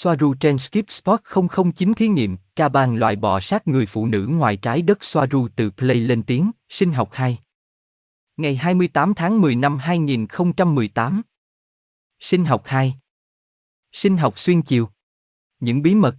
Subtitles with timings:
[0.00, 1.20] Soaru trên Skip Spot
[1.74, 5.48] 009 thí nghiệm, ca bàn loại bỏ sát người phụ nữ ngoài trái đất Soaru
[5.56, 7.38] từ Play lên tiếng, sinh học 2.
[8.36, 11.22] Ngày 28 tháng 10 năm 2018.
[12.20, 12.94] Sinh học 2.
[13.92, 14.88] Sinh học xuyên chiều.
[15.60, 16.16] Những bí mật.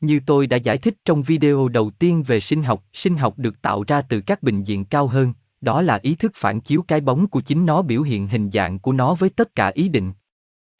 [0.00, 3.62] Như tôi đã giải thích trong video đầu tiên về sinh học, sinh học được
[3.62, 7.00] tạo ra từ các bình diện cao hơn, đó là ý thức phản chiếu cái
[7.00, 10.12] bóng của chính nó biểu hiện hình dạng của nó với tất cả ý định.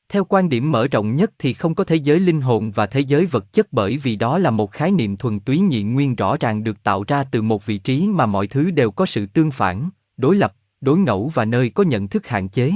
[0.09, 3.01] Theo quan điểm mở rộng nhất thì không có thế giới linh hồn và thế
[3.01, 6.37] giới vật chất bởi vì đó là một khái niệm thuần túy nhị nguyên rõ
[6.41, 9.51] ràng được tạo ra từ một vị trí mà mọi thứ đều có sự tương
[9.51, 12.73] phản, đối lập, đối ngẫu và nơi có nhận thức hạn chế.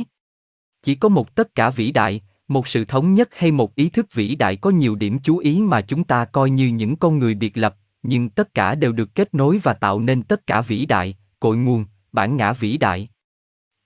[0.83, 4.15] Chỉ có một tất cả vĩ đại, một sự thống nhất hay một ý thức
[4.15, 7.34] vĩ đại có nhiều điểm chú ý mà chúng ta coi như những con người
[7.34, 10.87] biệt lập, nhưng tất cả đều được kết nối và tạo nên tất cả vĩ
[10.87, 13.09] đại, cội nguồn, bản ngã vĩ đại.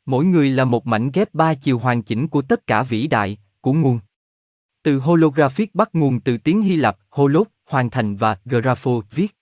[0.07, 3.39] Mỗi người là một mảnh ghép ba chiều hoàn chỉnh của tất cả vĩ đại,
[3.61, 4.01] của nguồn.
[4.83, 9.37] Từ holographic bắt nguồn từ tiếng Hy Lạp, holos, hoàn thành và grapho, viết.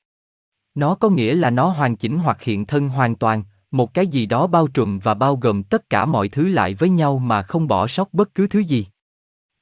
[0.74, 4.26] Nó có nghĩa là nó hoàn chỉnh hoặc hiện thân hoàn toàn, một cái gì
[4.26, 7.68] đó bao trùm và bao gồm tất cả mọi thứ lại với nhau mà không
[7.68, 8.86] bỏ sót bất cứ thứ gì.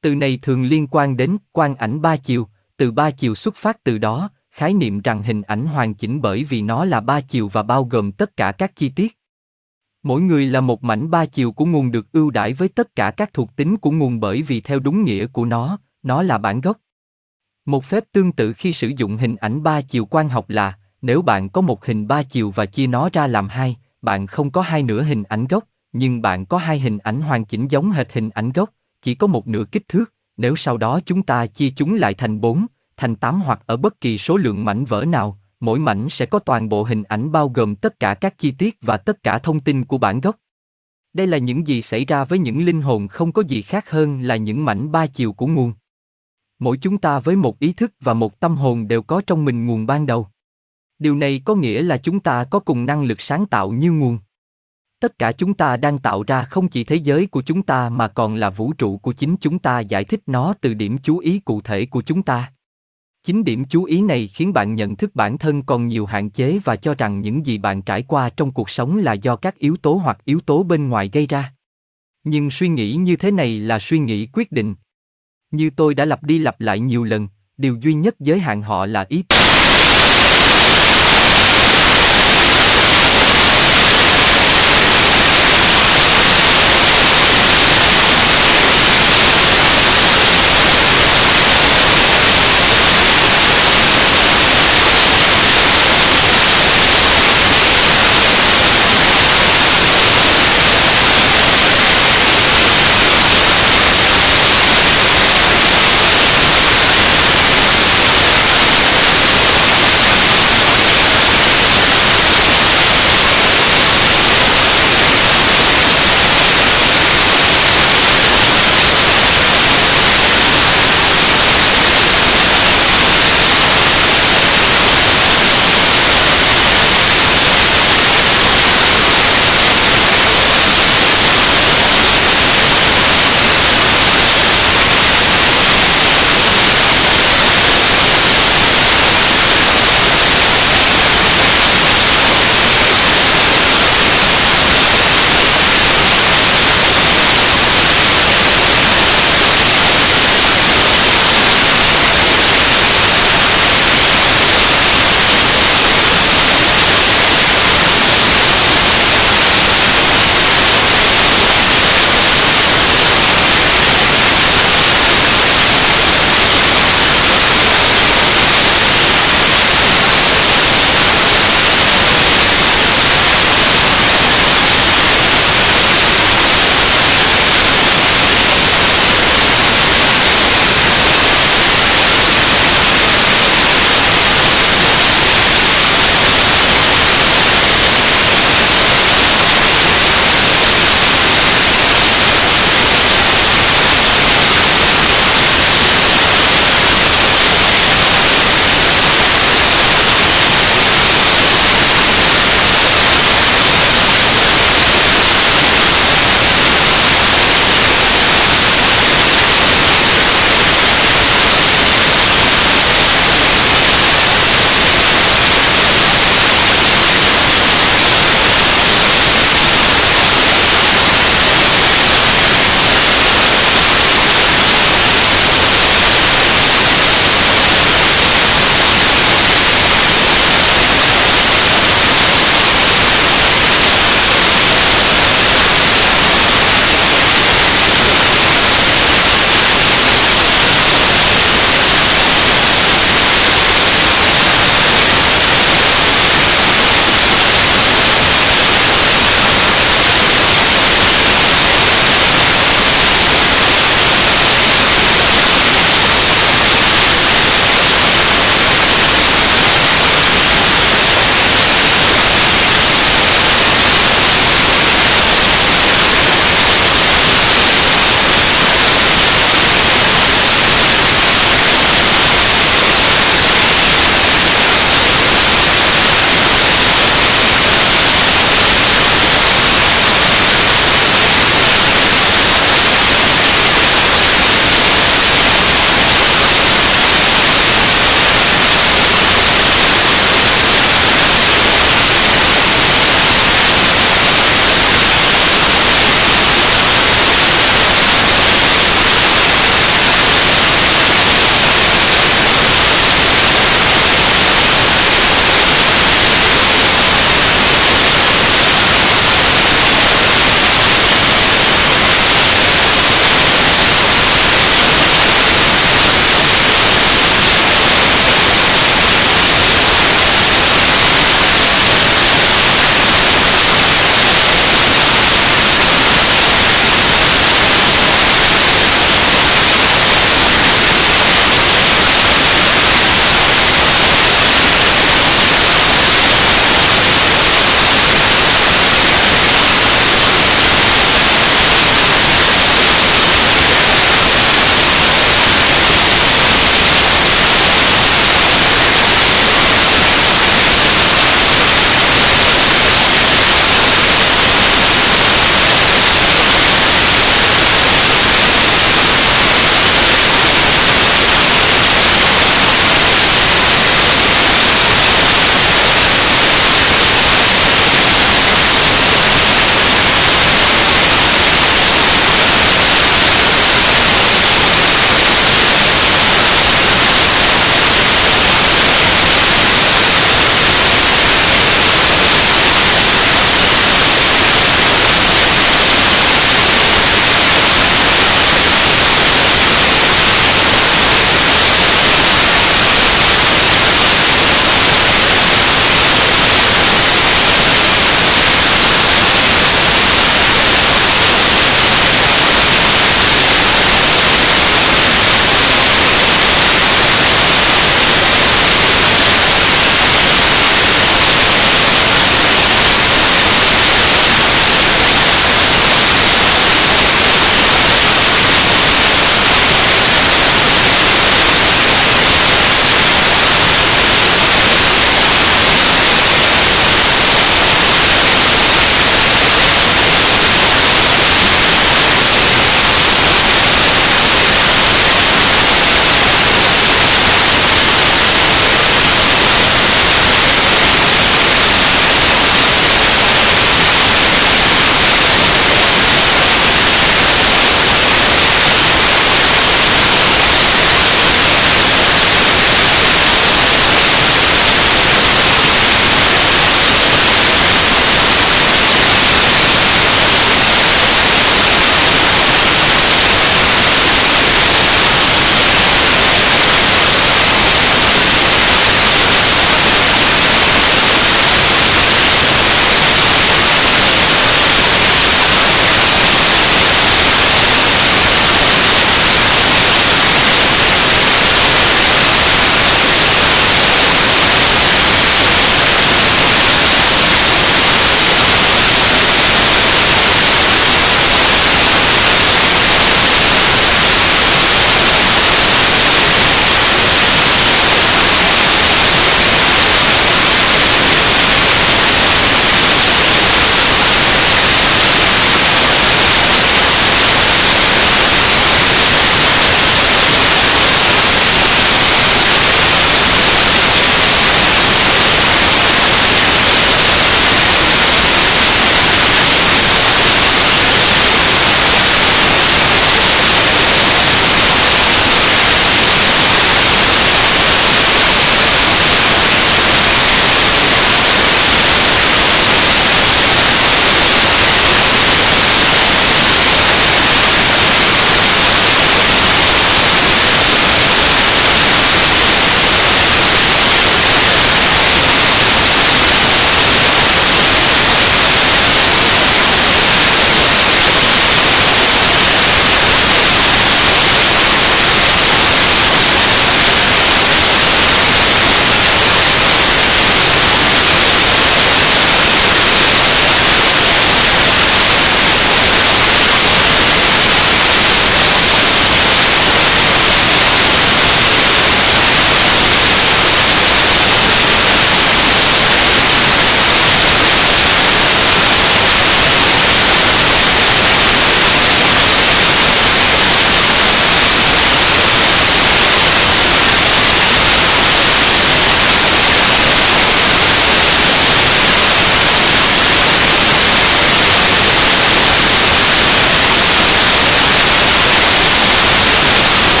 [0.00, 3.84] Từ này thường liên quan đến quan ảnh ba chiều, từ ba chiều xuất phát
[3.84, 7.48] từ đó, khái niệm rằng hình ảnh hoàn chỉnh bởi vì nó là ba chiều
[7.48, 9.19] và bao gồm tất cả các chi tiết.
[10.02, 13.10] Mỗi người là một mảnh ba chiều của nguồn được ưu đãi với tất cả
[13.10, 16.60] các thuộc tính của nguồn bởi vì theo đúng nghĩa của nó, nó là bản
[16.60, 16.76] gốc.
[17.64, 21.22] Một phép tương tự khi sử dụng hình ảnh ba chiều quan học là, nếu
[21.22, 24.62] bạn có một hình ba chiều và chia nó ra làm hai, bạn không có
[24.62, 28.12] hai nửa hình ảnh gốc, nhưng bạn có hai hình ảnh hoàn chỉnh giống hệt
[28.12, 28.70] hình ảnh gốc,
[29.02, 32.40] chỉ có một nửa kích thước, nếu sau đó chúng ta chia chúng lại thành
[32.40, 36.26] bốn, thành tám hoặc ở bất kỳ số lượng mảnh vỡ nào, mỗi mảnh sẽ
[36.26, 39.38] có toàn bộ hình ảnh bao gồm tất cả các chi tiết và tất cả
[39.38, 40.36] thông tin của bản gốc.
[41.12, 44.20] Đây là những gì xảy ra với những linh hồn không có gì khác hơn
[44.20, 45.72] là những mảnh ba chiều của nguồn.
[46.58, 49.66] Mỗi chúng ta với một ý thức và một tâm hồn đều có trong mình
[49.66, 50.28] nguồn ban đầu.
[50.98, 54.18] Điều này có nghĩa là chúng ta có cùng năng lực sáng tạo như nguồn.
[55.00, 58.08] Tất cả chúng ta đang tạo ra không chỉ thế giới của chúng ta mà
[58.08, 61.38] còn là vũ trụ của chính chúng ta giải thích nó từ điểm chú ý
[61.38, 62.52] cụ thể của chúng ta.
[63.22, 66.58] Chính điểm chú ý này khiến bạn nhận thức bản thân còn nhiều hạn chế
[66.64, 69.76] và cho rằng những gì bạn trải qua trong cuộc sống là do các yếu
[69.76, 71.52] tố hoặc yếu tố bên ngoài gây ra.
[72.24, 74.74] Nhưng suy nghĩ như thế này là suy nghĩ quyết định.
[75.50, 78.86] Như tôi đã lặp đi lặp lại nhiều lần, điều duy nhất giới hạn họ
[78.86, 79.79] là ý tưởng.